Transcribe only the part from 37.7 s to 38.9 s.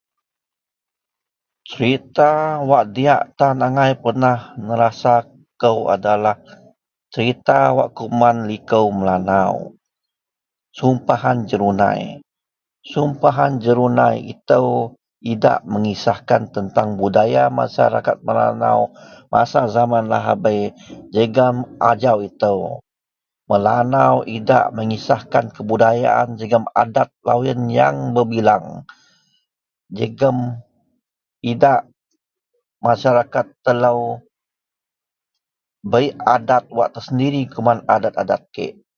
adat-adat kiek."